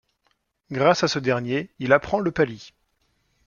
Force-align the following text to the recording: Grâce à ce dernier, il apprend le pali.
Grâce 0.71 1.03
à 1.03 1.07
ce 1.07 1.19
dernier, 1.19 1.69
il 1.77 1.93
apprend 1.93 2.17
le 2.17 2.31
pali. 2.31 2.73